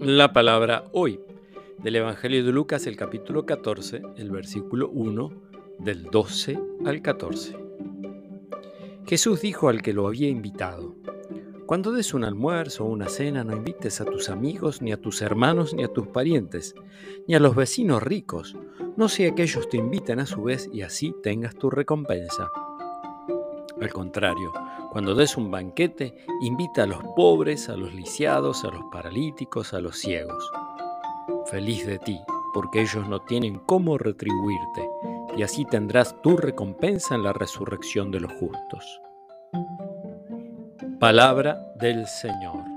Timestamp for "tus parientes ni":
15.88-17.34